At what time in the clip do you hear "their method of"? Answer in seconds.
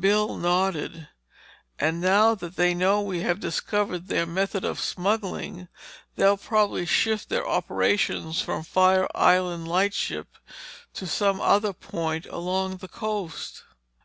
4.08-4.80